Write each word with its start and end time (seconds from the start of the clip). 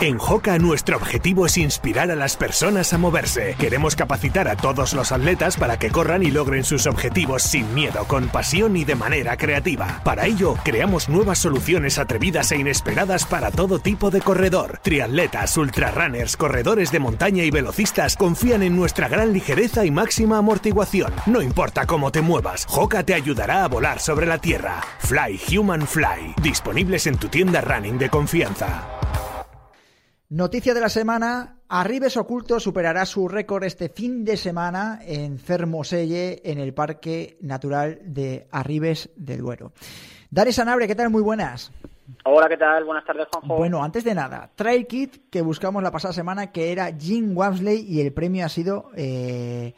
En 0.00 0.16
Joca 0.16 0.56
nuestro 0.58 0.96
objetivo 0.96 1.46
es 1.46 1.58
inspirar 1.58 2.12
a 2.12 2.14
las 2.14 2.36
personas 2.36 2.92
a 2.92 2.98
moverse. 2.98 3.56
Queremos 3.58 3.96
capacitar 3.96 4.46
a 4.46 4.54
todos 4.54 4.92
los 4.92 5.10
atletas 5.10 5.56
para 5.56 5.76
que 5.76 5.90
corran 5.90 6.22
y 6.22 6.30
logren 6.30 6.62
sus 6.62 6.86
objetivos 6.86 7.42
sin 7.42 7.74
miedo, 7.74 8.04
con 8.04 8.28
pasión 8.28 8.76
y 8.76 8.84
de 8.84 8.94
manera 8.94 9.36
creativa. 9.36 10.00
Para 10.04 10.26
ello, 10.26 10.54
creamos 10.62 11.08
nuevas 11.08 11.40
soluciones 11.40 11.98
atrevidas 11.98 12.52
e 12.52 12.58
inesperadas 12.58 13.24
para 13.24 13.50
todo 13.50 13.80
tipo 13.80 14.12
de 14.12 14.20
corredor. 14.20 14.78
Triatletas, 14.84 15.56
ultrarrunners, 15.56 16.36
corredores 16.36 16.92
de 16.92 17.00
montaña 17.00 17.42
y 17.42 17.50
velocistas 17.50 18.16
confían 18.16 18.62
en 18.62 18.76
nuestra 18.76 19.08
gran 19.08 19.32
ligereza 19.32 19.84
y 19.84 19.90
máxima 19.90 20.38
amortiguación. 20.38 21.12
No 21.26 21.42
importa 21.42 21.86
cómo 21.86 22.12
te 22.12 22.22
muevas, 22.22 22.66
Joca 22.68 23.02
te 23.02 23.14
ayudará 23.14 23.64
a 23.64 23.68
volar 23.68 23.98
sobre 23.98 24.26
la 24.26 24.38
tierra. 24.38 24.80
Fly 25.00 25.40
Human 25.56 25.88
Fly, 25.88 26.36
disponibles 26.40 27.08
en 27.08 27.16
tu 27.16 27.26
tienda 27.26 27.60
running 27.62 27.98
de 27.98 28.08
confianza. 28.08 28.86
Noticia 30.30 30.74
de 30.74 30.82
la 30.82 30.90
semana, 30.90 31.56
Arribes 31.70 32.18
Oculto 32.18 32.60
superará 32.60 33.06
su 33.06 33.28
récord 33.28 33.64
este 33.64 33.88
fin 33.88 34.26
de 34.26 34.36
semana 34.36 35.00
en 35.02 35.38
Fermoselle, 35.38 36.42
en 36.44 36.58
el 36.58 36.74
Parque 36.74 37.38
Natural 37.40 37.98
de 38.04 38.46
Arribes 38.50 39.08
de 39.16 39.38
Duero. 39.38 39.72
Dani 40.30 40.52
Sanabre, 40.52 40.86
¿qué 40.86 40.94
tal? 40.94 41.08
Muy 41.08 41.22
buenas. 41.22 41.72
Hola, 42.26 42.46
¿qué 42.46 42.58
tal? 42.58 42.84
Buenas 42.84 43.06
tardes, 43.06 43.26
Juanjo. 43.32 43.56
Bueno, 43.56 43.82
antes 43.82 44.04
de 44.04 44.14
nada, 44.14 44.50
Trail 44.54 44.86
Kit 44.86 45.30
que 45.30 45.40
buscamos 45.40 45.82
la 45.82 45.90
pasada 45.90 46.12
semana, 46.12 46.52
que 46.52 46.72
era 46.72 46.92
Jim 46.92 47.34
Wamsley, 47.34 47.80
y 47.90 48.02
el 48.02 48.12
premio 48.12 48.44
ha 48.44 48.50
sido 48.50 48.90
eh, 48.96 49.72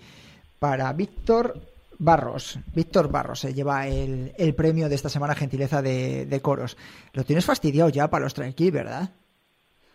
para 0.59 0.93
Víctor 0.93 1.61
Barros. 1.97 2.59
Víctor 2.75 3.09
Barros 3.09 3.39
se 3.39 3.55
lleva 3.55 3.87
el, 3.87 4.33
el, 4.37 4.57
premio 4.57 4.89
de 4.89 4.97
esta 4.97 5.09
semana, 5.09 5.37
gentileza 5.37 5.81
de, 5.81 6.27
de, 6.27 6.43
coros. 6.43 6.77
Lo 7.13 7.23
tienes 7.23 7.45
fastidiado 7.45 7.89
ya 7.89 8.11
para 8.11 8.25
los 8.25 8.35
Trail 8.35 8.57
Kit, 8.57 8.75
¿verdad? 8.75 9.11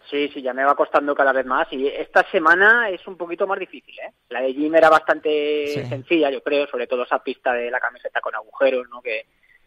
Sí, 0.09 0.29
sí, 0.33 0.41
ya 0.41 0.53
me 0.53 0.63
va 0.63 0.75
costando 0.75 1.15
cada 1.15 1.33
vez 1.33 1.45
más 1.45 1.67
y 1.71 1.87
esta 1.87 2.23
semana 2.29 2.89
es 2.89 3.05
un 3.07 3.17
poquito 3.17 3.47
más 3.47 3.57
difícil, 3.57 3.97
¿eh? 3.99 4.11
La 4.29 4.41
de 4.41 4.53
Jim 4.53 4.75
era 4.75 4.89
bastante 4.89 5.67
sí. 5.67 5.85
sencilla, 5.85 6.29
yo 6.29 6.43
creo, 6.43 6.67
sobre 6.67 6.85
todo 6.85 7.03
esa 7.03 7.23
pista 7.23 7.53
de 7.53 7.71
la 7.71 7.79
camiseta 7.79 8.21
con 8.21 8.35
agujeros, 8.35 8.87
¿no? 8.89 9.01
Que, 9.01 9.25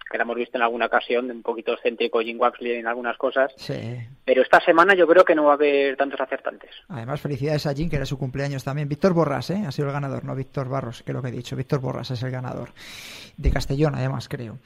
que 0.09 0.19
la 0.19 0.25
hemos 0.25 0.37
visto 0.37 0.57
en 0.57 0.63
alguna 0.63 0.87
ocasión, 0.87 1.31
un 1.31 1.43
poquito 1.43 1.73
excéntrico 1.73 2.21
Jim 2.21 2.41
Waxley 2.41 2.77
en 2.77 2.87
algunas 2.87 3.17
cosas. 3.17 3.53
Sí. 3.57 3.75
Pero 4.25 4.43
esta 4.43 4.61
semana 4.61 4.95
yo 4.95 5.07
creo 5.07 5.25
que 5.25 5.35
no 5.35 5.45
va 5.45 5.53
a 5.53 5.55
haber 5.55 5.97
tantos 5.97 6.21
acertantes. 6.21 6.71
Además, 6.89 7.21
felicidades 7.21 7.67
a 7.67 7.75
Jim, 7.75 7.89
que 7.89 7.97
era 7.97 8.07
su 8.07 8.19
cumpleaños 8.19 8.65
también. 8.65 8.89
Víctor 8.89 9.13
Borras, 9.13 9.51
¿eh? 9.51 9.63
Ha 9.67 9.73
sido 9.73 9.89
el 9.89 9.95
ganador, 9.95 10.25
no 10.25 10.35
Víctor 10.35 10.69
Barros, 10.69 11.03
que 11.03 11.13
es 11.13 11.15
lo 11.15 11.23
que 11.23 11.29
he 11.29 11.33
dicho. 11.33 11.57
Víctor 11.57 11.81
Borras 11.81 12.11
es 12.11 12.23
el 12.23 12.31
ganador. 12.31 12.71
De 13.37 13.51
Castellón, 13.51 13.95
además, 13.95 14.29
creo. 14.29 14.59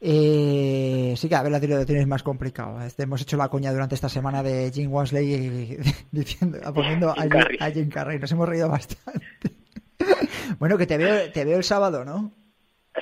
Eh, 0.00 1.14
sí 1.16 1.28
que 1.28 1.34
a 1.34 1.42
ver, 1.42 1.52
lo 1.52 1.86
tienes 1.86 2.06
más 2.06 2.22
complicado. 2.22 2.80
Este, 2.82 3.04
hemos 3.04 3.22
hecho 3.22 3.36
la 3.36 3.48
coña 3.48 3.72
durante 3.72 3.94
esta 3.94 4.08
semana 4.08 4.42
de 4.42 4.70
Jim 4.72 4.92
Waxley 4.92 5.78
diciendo, 6.10 6.58
poniendo 6.74 7.10
a, 7.10 7.14
a 7.60 7.70
Jim 7.70 7.88
Carrey. 7.88 8.18
Nos 8.18 8.32
hemos 8.32 8.48
reído 8.48 8.68
bastante. 8.68 9.26
bueno, 10.58 10.78
que 10.78 10.86
te 10.86 10.96
veo, 10.96 11.30
te 11.32 11.44
veo 11.44 11.56
el 11.56 11.64
sábado, 11.64 12.04
¿no? 12.04 12.32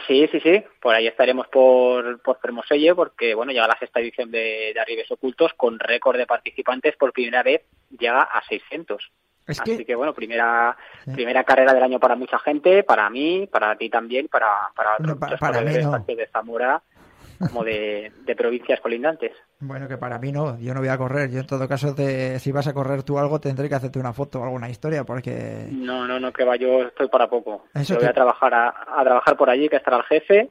Sí, 0.09 0.27
sí, 0.33 0.41
sí. 0.41 0.65
Por 0.81 0.95
ahí 0.95 1.07
estaremos 1.07 1.47
por, 1.49 2.21
por 2.23 2.41
Fermoselle 2.41 2.95
porque, 2.95 3.35
bueno, 3.35 3.53
llega 3.53 3.69
la 3.69 3.79
sexta 3.79 4.01
edición 4.01 4.31
de, 4.31 4.73
de 4.73 4.81
Arribes 4.81 5.11
Ocultos 5.11 5.53
con 5.55 5.79
récord 5.79 6.17
de 6.17 6.27
participantes. 6.27 6.97
Por 6.97 7.13
primera 7.13 7.43
vez 7.43 7.63
llega 7.91 8.23
a 8.23 8.43
600. 8.49 9.13
Es 9.47 9.61
que... 9.61 9.75
Así 9.75 9.85
que, 9.85 9.95
bueno, 9.95 10.15
primera 10.15 10.77
sí. 11.05 11.11
primera 11.13 11.45
carrera 11.45 11.75
del 11.75 11.83
año 11.83 12.01
para 12.01 12.17
mucha 12.17 12.39
gente, 12.39 12.85
para 12.85 13.11
mí, 13.11 13.47
para 13.53 13.77
ti 13.77 13.91
también, 13.91 14.29
para, 14.29 14.49
para 14.75 14.95
otros 14.95 15.19
para, 15.19 15.37
para 15.37 15.61
mí 15.61 15.75
no. 15.77 15.99
de 15.99 16.27
Zamora 16.33 16.83
como 17.39 17.65
de, 17.65 18.13
de, 18.25 18.37
provincias 18.37 18.81
colindantes. 18.81 19.33
Bueno, 19.61 19.89
que 19.89 19.97
para 19.97 20.19
mí 20.19 20.33
no, 20.33 20.59
yo 20.59 20.75
no 20.75 20.81
voy 20.81 20.89
a 20.89 20.99
correr. 20.99 21.31
Yo 21.31 21.41
en 21.41 21.47
todo 21.47 21.69
caso, 21.69 21.95
te, 21.95 22.39
si 22.39 22.53
vas 22.53 22.67
a 22.67 22.75
correr 22.75 23.03
tú 23.03 23.19
algo, 23.19 23.41
tendré 23.41 23.69
que 23.69 23.75
hacerte 23.75 23.99
una 23.99 24.13
foto 24.13 24.41
o 24.41 24.45
alguna 24.45 24.69
historia, 24.69 25.05
porque... 25.05 25.69
No, 25.71 26.07
no, 26.07 26.19
no, 26.19 26.33
que 26.33 26.45
va, 26.45 26.57
yo 26.57 26.83
estoy 26.83 27.09
para 27.09 27.29
poco. 27.29 27.65
Eso 27.75 27.95
yo 27.95 27.99
te... 27.99 28.07
voy 28.07 28.11
a 28.11 28.15
trabajar 28.15 28.55
a, 28.55 28.69
a, 28.69 29.05
trabajar 29.05 29.37
por 29.37 29.51
allí, 29.51 29.69
que 29.69 29.77
estará 29.77 29.99
el 29.99 30.05
jefe, 30.05 30.51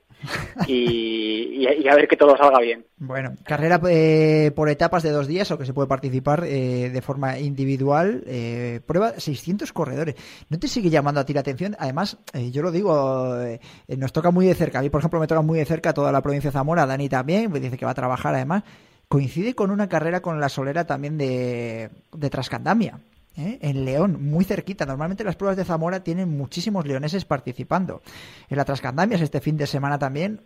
y, 0.68 1.88
a 1.88 1.96
ver 1.96 2.08
que 2.08 2.18
todo 2.18 2.36
salga 2.38 2.60
bien. 2.60 2.86
Bueno, 2.98 3.34
carrera 3.44 3.80
eh, 3.90 4.52
por 4.56 4.70
etapas 4.70 5.04
de 5.04 5.12
dos 5.12 5.28
días, 5.28 5.50
o 5.52 5.58
que 5.58 5.66
se 5.66 5.74
puede 5.74 5.88
participar 5.88 6.44
eh, 6.46 6.90
de 6.90 7.02
forma 7.02 7.40
individual. 7.40 8.24
Eh, 8.26 8.82
prueba 8.86 9.20
600 9.20 9.72
corredores. 9.74 10.16
¿No 10.50 10.60
te 10.60 10.68
sigue 10.68 10.90
llamando 10.90 11.22
a 11.22 11.26
ti 11.26 11.34
la 11.34 11.42
atención? 11.42 11.76
Además, 11.80 12.18
eh, 12.34 12.52
yo 12.52 12.62
lo 12.62 12.72
digo, 12.72 13.38
eh, 13.42 13.60
nos 13.98 14.14
toca 14.14 14.32
muy 14.32 14.46
de 14.46 14.56
cerca. 14.56 14.80
A 14.80 14.82
mí, 14.82 14.90
por 14.90 15.02
ejemplo, 15.02 15.20
me 15.20 15.28
toca 15.28 15.42
muy 15.42 15.60
de 15.60 15.66
cerca 15.66 15.94
toda 15.94 16.12
la 16.12 16.22
provincia 16.22 16.50
de 16.50 16.54
Zamora, 16.54 16.86
Dani 16.86 17.10
también, 17.10 17.50
pues 17.50 17.62
dice 17.62 17.78
que 17.78 17.86
va 17.86 17.92
a 17.92 17.96
trabajar 17.96 18.36
además 18.36 18.64
coincide 19.08 19.56
con 19.56 19.72
una 19.72 19.88
carrera 19.88 20.22
con 20.22 20.40
la 20.42 20.50
solera 20.50 20.86
también 20.86 21.18
de, 21.18 21.90
de 22.12 22.30
Trascandamia. 22.30 23.00
¿Eh? 23.38 23.60
en 23.62 23.86
León, 23.86 24.18
muy 24.22 24.44
cerquita. 24.44 24.86
Normalmente 24.86 25.24
las 25.24 25.36
pruebas 25.36 25.58
de 25.58 25.66
Zamora 25.66 26.04
tienen 26.04 26.30
muchísimos 26.30 26.86
leoneses 26.86 27.26
participando. 27.26 28.02
En 28.50 28.58
la 28.58 28.66
Trascandamias 28.66 29.22
este 29.22 29.42
fin 29.42 29.58
de 29.58 29.68
semana 29.68 30.00
también, 30.00 30.42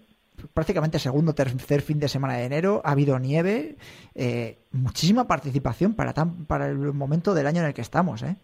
prácticamente 0.53 1.00
segundo 1.00 1.34
tercer 1.34 1.81
fin 1.81 2.00
de 2.00 2.07
semana 2.07 2.38
de 2.38 2.46
enero, 2.46 2.81
ha 2.84 2.91
habido 2.91 3.18
nieve, 3.19 3.75
eh, 4.16 4.57
muchísima 4.72 5.28
participación 5.28 5.96
para, 5.96 6.13
tan, 6.13 6.46
para 6.46 6.68
el 6.68 6.78
momento 6.78 7.34
del 7.34 7.47
año 7.47 7.62
en 7.62 7.68
el 7.68 7.74
que 7.74 7.81
estamos. 7.81 8.24
¿eh? 8.24 8.35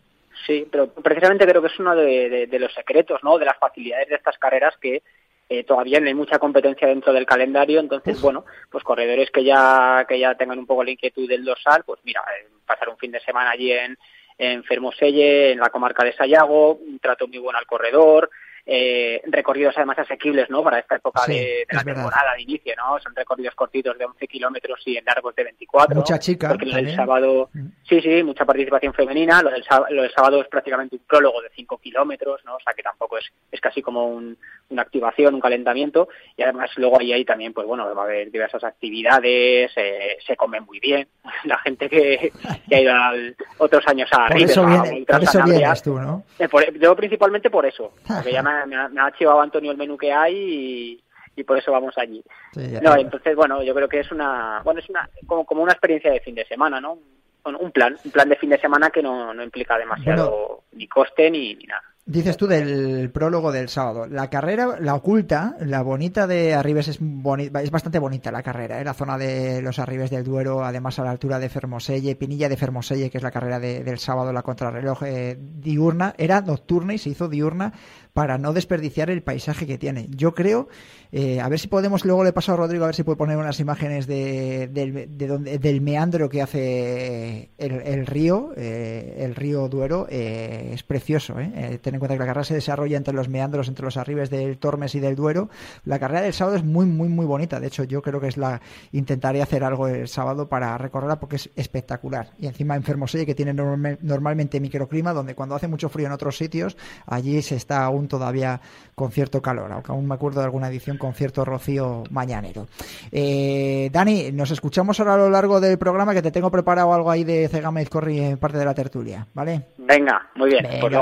Sí, 0.45 0.67
pero 0.71 0.87
precisamente 0.87 1.45
creo 1.45 1.61
que 1.61 1.67
es 1.67 1.79
uno 1.79 1.95
de, 1.95 2.29
de, 2.29 2.47
de 2.47 2.59
los 2.59 2.73
secretos, 2.73 3.23
¿no? 3.23 3.37
de 3.37 3.45
las 3.45 3.57
facilidades 3.57 4.09
de 4.09 4.15
estas 4.15 4.37
carreras 4.37 4.75
que 4.81 5.01
eh, 5.49 5.63
todavía 5.63 6.01
no 6.01 6.07
hay 6.07 6.13
mucha 6.13 6.39
competencia 6.39 6.87
dentro 6.87 7.13
del 7.13 7.25
calendario, 7.25 7.79
entonces, 7.79 8.17
Uf. 8.17 8.21
bueno, 8.21 8.45
pues 8.69 8.83
corredores 8.83 9.31
que 9.31 9.45
ya, 9.45 10.05
que 10.07 10.19
ya 10.19 10.35
tengan 10.35 10.59
un 10.59 10.65
poco 10.65 10.83
la 10.83 10.91
inquietud 10.91 11.27
del 11.27 11.45
dorsal, 11.45 11.83
pues 11.85 12.01
mira, 12.03 12.21
eh, 12.37 12.47
pasar 12.65 12.89
un 12.89 12.97
fin 12.97 13.11
de 13.11 13.21
semana 13.21 13.51
allí 13.51 13.71
en, 13.71 13.97
en 14.37 14.63
Fermoselle, 14.63 15.51
en 15.51 15.59
la 15.59 15.69
comarca 15.69 16.03
de 16.03 16.13
Sayago, 16.13 16.75
un 16.75 16.99
trato 16.99 17.27
muy 17.27 17.39
bueno 17.39 17.59
al 17.59 17.65
corredor, 17.65 18.29
eh, 18.69 19.21
recorridos 19.27 19.73
además 19.77 19.97
asequibles 19.99 20.49
¿no? 20.49 20.61
para 20.61 20.79
esta 20.79 20.97
época 20.97 21.21
sí, 21.21 21.31
de, 21.31 21.65
de 21.69 21.73
la 21.73 21.85
temporada 21.85 22.35
de 22.35 22.41
inicio, 22.41 22.73
¿no? 22.75 22.99
Son 22.99 23.15
recorridos 23.15 23.55
cortitos 23.55 23.97
de 23.97 24.03
11 24.03 24.27
kilómetros 24.27 24.81
y 24.85 24.97
en 24.97 25.05
largos 25.05 25.33
de 25.35 25.45
24. 25.45 25.95
Mucha 25.95 26.19
chica. 26.19 26.49
Porque 26.49 26.65
lo 26.65 26.75
del 26.75 26.93
sábado, 26.93 27.49
mm. 27.53 27.67
sí, 27.87 28.01
sí, 28.01 28.23
mucha 28.23 28.43
participación 28.43 28.93
femenina. 28.93 29.41
Lo 29.41 29.51
del, 29.51 29.63
lo 29.91 30.01
del 30.01 30.11
sábado 30.11 30.41
es 30.41 30.49
prácticamente 30.49 30.97
un 30.97 31.03
prólogo 31.07 31.41
de 31.41 31.49
5 31.55 31.77
kilómetros, 31.77 32.43
¿no? 32.43 32.55
O 32.55 32.59
sea 32.59 32.73
que 32.73 32.83
tampoco 32.83 33.17
es, 33.17 33.31
es 33.49 33.61
casi 33.61 33.81
como 33.81 34.05
un, 34.05 34.37
una 34.69 34.81
activación, 34.81 35.35
un 35.35 35.41
calentamiento. 35.41 36.09
Y 36.35 36.43
además 36.43 36.71
luego 36.77 36.99
ahí, 36.99 37.13
ahí 37.13 37.25
también, 37.25 37.53
pues 37.53 37.67
bueno, 37.67 37.93
va 37.95 38.01
a 38.01 38.05
haber 38.05 38.31
diversas 38.31 38.63
actividades, 38.63 39.71
eh, 39.75 40.17
se 40.25 40.35
come 40.35 40.59
muy 40.61 40.79
bien. 40.79 41.07
La 41.45 41.57
gente 41.59 41.89
que, 41.89 42.31
que 42.67 42.75
ha 42.75 42.81
ido 42.81 42.93
a 42.93 43.13
otros 43.57 43.87
años 43.87 44.09
a 44.11 44.27
Por 44.27 44.37
eso, 44.37 44.65
viene, 44.65 45.05
por 45.05 45.23
eso 45.23 45.43
vienes 45.43 45.81
tú, 45.81 45.99
¿no? 45.99 46.23
Eh, 46.39 46.47
por, 46.49 46.77
yo 46.77 46.95
principalmente 46.95 47.49
por 47.49 47.65
eso, 47.65 47.93
porque 48.05 48.31
ya 48.31 48.43
me, 48.43 48.65
me, 48.65 48.75
ha, 48.75 48.87
me 48.89 49.01
ha 49.01 49.11
chivado 49.11 49.41
Antonio 49.41 49.71
el 49.71 49.77
menú 49.77 49.97
que 49.97 50.11
hay 50.11 50.35
y, 50.35 51.03
y 51.35 51.43
por 51.43 51.57
eso 51.57 51.71
vamos 51.71 51.97
allí. 51.97 52.23
Sí, 52.53 52.71
ya, 52.71 52.81
no, 52.81 52.95
ya. 52.95 53.01
entonces 53.01 53.35
bueno, 53.35 53.63
yo 53.63 53.73
creo 53.73 53.87
que 53.87 53.99
es 53.99 54.11
una, 54.11 54.61
bueno, 54.63 54.79
es 54.79 54.89
una 54.89 55.09
como, 55.25 55.45
como 55.45 55.63
una 55.63 55.73
experiencia 55.73 56.11
de 56.11 56.19
fin 56.19 56.35
de 56.35 56.45
semana, 56.45 56.81
¿no? 56.81 56.97
Un 57.45 57.71
plan, 57.71 57.95
un 58.03 58.11
plan 58.11 58.27
de 58.27 58.35
fin 58.35 58.49
de 58.49 58.59
semana 58.59 58.89
que 58.89 59.01
no, 59.01 59.33
no 59.33 59.41
implica 59.41 59.77
demasiado 59.77 60.29
bueno, 60.29 60.63
ni 60.73 60.85
coste 60.87 61.31
ni, 61.31 61.55
ni 61.55 61.63
nada. 61.63 61.83
Dices 62.09 62.37
tú 62.37 62.47
del 62.47 63.09
prólogo 63.11 63.51
del 63.51 63.67
sábado. 63.67 64.07
La 64.07 64.29
carrera, 64.29 64.77
la 64.79 64.95
oculta, 64.95 65.57
la 65.59 65.81
bonita 65.81 66.25
de 66.25 66.53
Arribes 66.53 66.87
es, 66.87 66.99
boni 67.01 67.51
es 67.61 67.69
bastante 67.69 67.99
bonita 67.99 68.31
la 68.31 68.43
carrera, 68.43 68.79
¿eh? 68.79 68.85
la 68.85 68.93
zona 68.93 69.17
de 69.17 69.61
los 69.61 69.77
Arribes 69.77 70.09
del 70.09 70.23
Duero, 70.23 70.63
además 70.63 70.97
a 70.99 71.03
la 71.03 71.11
altura 71.11 71.37
de 71.37 71.49
Fermoselle, 71.49 72.15
Pinilla 72.15 72.47
de 72.47 72.55
Fermoselle, 72.55 73.09
que 73.09 73.17
es 73.17 73.23
la 73.23 73.31
carrera 73.31 73.59
de, 73.59 73.83
del 73.83 73.99
sábado, 73.99 74.31
la 74.31 74.41
contrarreloj 74.41 75.03
eh, 75.03 75.37
diurna, 75.37 76.13
era 76.17 76.39
nocturna 76.39 76.93
y 76.93 76.97
se 76.97 77.09
hizo 77.09 77.27
diurna 77.27 77.73
para 78.13 78.37
no 78.37 78.53
desperdiciar 78.53 79.09
el 79.09 79.21
paisaje 79.21 79.67
que 79.67 79.77
tiene. 79.77 80.07
Yo 80.09 80.33
creo, 80.33 80.69
eh, 81.11 81.41
a 81.41 81.49
ver 81.49 81.59
si 81.59 81.67
podemos, 81.67 82.05
luego 82.05 82.23
le 82.23 82.33
paso 82.33 82.53
a 82.53 82.55
Rodrigo 82.55 82.85
a 82.85 82.87
ver 82.87 82.95
si 82.95 83.03
puede 83.03 83.17
poner 83.17 83.37
unas 83.37 83.59
imágenes 83.59 84.07
de, 84.07 84.69
de, 84.71 85.07
de 85.07 85.27
donde, 85.27 85.59
del 85.59 85.81
meandro 85.81 86.29
que 86.29 86.41
hace 86.41 87.51
el, 87.57 87.81
el 87.81 88.07
río, 88.07 88.53
eh, 88.55 89.17
el 89.19 89.35
río 89.35 89.67
Duero, 89.67 90.07
es 90.09 90.81
precioso. 90.83 91.37
¿eh? 91.37 91.79
En 91.97 91.99
cuenta 91.99 92.15
que 92.15 92.19
la 92.19 92.25
carrera 92.25 92.43
se 92.43 92.53
desarrolla 92.53 92.97
entre 92.97 93.13
los 93.13 93.27
meandros, 93.27 93.67
entre 93.67 93.85
los 93.85 93.97
arribes 93.97 94.29
del 94.29 94.57
Tormes 94.57 94.95
y 94.95 94.99
del 94.99 95.15
Duero. 95.15 95.49
La 95.85 95.99
carrera 95.99 96.21
del 96.21 96.33
sábado 96.33 96.57
es 96.57 96.63
muy, 96.63 96.85
muy, 96.85 97.09
muy 97.09 97.25
bonita. 97.25 97.59
De 97.59 97.67
hecho, 97.67 97.83
yo 97.83 98.01
creo 98.01 98.19
que 98.19 98.27
es 98.27 98.37
la 98.37 98.61
intentaré 98.91 99.41
hacer 99.41 99.63
algo 99.63 99.87
el 99.87 100.07
sábado 100.07 100.47
para 100.47 100.77
recorrerla 100.77 101.19
porque 101.19 101.37
es 101.37 101.49
espectacular. 101.55 102.29
Y 102.39 102.47
encima 102.47 102.75
en 102.75 102.83
Fermoselle, 102.83 103.25
que 103.25 103.35
tiene 103.35 103.53
normal, 103.53 103.97
normalmente 104.01 104.59
microclima, 104.59 105.13
donde 105.13 105.35
cuando 105.35 105.55
hace 105.55 105.67
mucho 105.67 105.89
frío 105.89 106.07
en 106.07 106.13
otros 106.13 106.37
sitios, 106.37 106.77
allí 107.05 107.41
se 107.41 107.55
está 107.55 107.83
aún 107.83 108.07
todavía 108.07 108.61
con 108.95 109.11
cierto 109.11 109.41
calor, 109.41 109.71
aunque 109.71 109.91
aún 109.91 110.07
me 110.07 110.15
acuerdo 110.15 110.39
de 110.39 110.45
alguna 110.45 110.69
edición 110.69 110.97
con 110.97 111.13
cierto 111.13 111.45
rocío 111.45 112.03
mañanero. 112.09 112.67
Eh, 113.11 113.89
Dani, 113.91 114.31
nos 114.31 114.51
escuchamos 114.51 114.99
ahora 114.99 115.15
a 115.15 115.17
lo 115.17 115.29
largo 115.29 115.59
del 115.59 115.77
programa 115.77 116.13
que 116.13 116.21
te 116.21 116.31
tengo 116.31 116.51
preparado 116.51 116.93
algo 116.93 117.11
ahí 117.11 117.23
de 117.23 117.47
Cegama 117.47 117.83
Corri 117.85 118.19
en 118.19 118.37
parte 118.37 118.57
de 118.57 118.65
la 118.65 118.73
tertulia, 118.73 119.27
¿vale? 119.33 119.67
Venga, 119.77 120.29
muy 120.35 120.49
bien. 120.49 120.63
Venga, 120.63 120.79
pues 120.81 120.93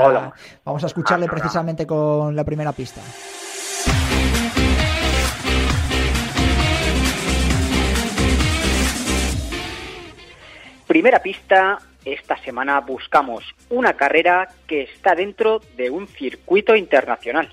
vamos 0.64 0.84
a 0.84 0.85
escucharle 0.86 1.26
ah, 1.26 1.30
precisamente 1.30 1.86
con 1.86 2.34
la 2.34 2.44
primera 2.44 2.72
pista. 2.72 3.00
Primera 10.86 11.18
pista 11.20 11.78
esta 12.04 12.36
semana 12.38 12.80
buscamos 12.80 13.44
una 13.68 13.94
carrera 13.94 14.48
que 14.66 14.82
está 14.82 15.14
dentro 15.14 15.60
de 15.76 15.90
un 15.90 16.06
circuito 16.06 16.76
internacional. 16.76 17.52